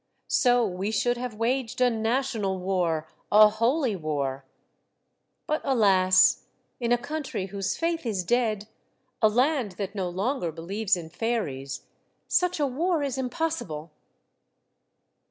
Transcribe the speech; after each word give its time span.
So 0.27 0.65
we 0.65 0.89
should 0.89 1.17
have 1.17 1.35
waged 1.35 1.79
a 1.79 1.91
national 1.91 2.57
war, 2.57 3.07
a 3.31 3.49
holy 3.49 3.95
war. 3.95 4.45
But 5.45 5.61
alas! 5.63 6.45
in 6.79 6.91
a 6.91 6.97
country 6.97 7.45
whose 7.45 7.77
faith 7.77 8.03
is 8.03 8.23
dead, 8.23 8.67
a 9.21 9.29
land 9.29 9.73
that 9.73 9.93
no 9.93 10.09
longer 10.09 10.51
believes 10.51 10.97
in 10.97 11.11
fairies, 11.11 11.83
such 12.27 12.59
a 12.59 12.65
war 12.65 13.03
is 13.03 13.19
impossible." 13.19 13.91